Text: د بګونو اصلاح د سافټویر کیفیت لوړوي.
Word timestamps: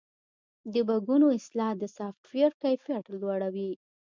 د 0.73 0.75
بګونو 0.87 1.27
اصلاح 1.37 1.73
د 1.77 1.83
سافټویر 1.97 2.51
کیفیت 2.63 3.05
لوړوي. 3.19 3.71